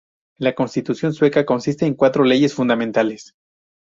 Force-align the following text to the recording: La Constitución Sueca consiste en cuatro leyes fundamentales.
La 0.39 0.55
Constitución 0.55 1.13
Sueca 1.13 1.45
consiste 1.45 1.85
en 1.85 1.93
cuatro 1.93 2.23
leyes 2.23 2.55
fundamentales. 2.55 3.35